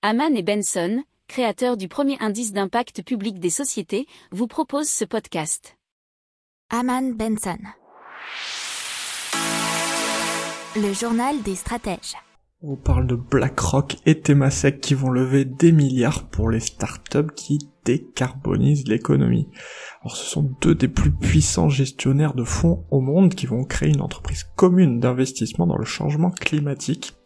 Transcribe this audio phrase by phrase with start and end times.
[0.00, 5.76] Haman et Benson, créateurs du premier indice d'impact public des sociétés, vous proposent ce podcast.
[6.70, 7.58] Haman Benson.
[10.76, 12.14] Le journal des stratèges.
[12.62, 17.58] On parle de BlackRock et Temasek qui vont lever des milliards pour les startups qui
[17.84, 19.48] décarbonisent l'économie.
[20.02, 23.88] Alors ce sont deux des plus puissants gestionnaires de fonds au monde qui vont créer
[23.88, 27.16] une entreprise commune d'investissement dans le changement climatique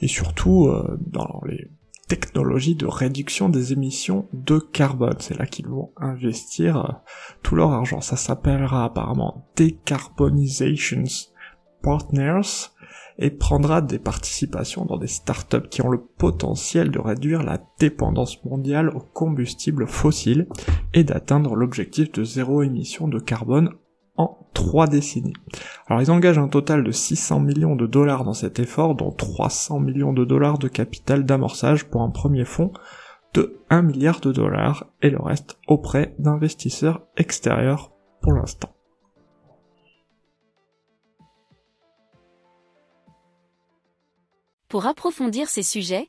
[0.00, 1.68] et surtout euh, dans les
[2.08, 5.16] technologies de réduction des émissions de carbone.
[5.18, 6.92] C'est là qu'ils vont investir euh,
[7.42, 8.00] tout leur argent.
[8.00, 11.30] Ça s'appellera apparemment Decarbonizations
[11.82, 12.70] Partners
[13.18, 18.44] et prendra des participations dans des startups qui ont le potentiel de réduire la dépendance
[18.44, 20.48] mondiale aux combustibles fossiles
[20.92, 23.70] et d'atteindre l'objectif de zéro émission de carbone
[24.16, 25.34] en trois décennies.
[25.86, 29.80] Alors ils engagent un total de 600 millions de dollars dans cet effort, dont 300
[29.80, 32.72] millions de dollars de capital d'amorçage pour un premier fonds
[33.34, 37.92] de 1 milliard de dollars et le reste auprès d'investisseurs extérieurs
[38.22, 38.70] pour l'instant.
[44.68, 46.08] Pour approfondir ces sujets,